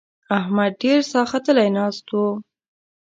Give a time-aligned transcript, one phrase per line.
[0.37, 2.27] احمد ډېر ساختلی ناست وو.